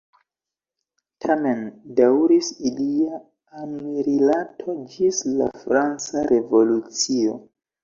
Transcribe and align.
Tamen 1.25 1.59
daŭris 1.99 2.49
ilia 2.71 3.19
amrilato 3.67 4.77
ĝis 4.97 5.23
la 5.37 5.53
franca 5.63 6.27
revolucio. 6.35 7.39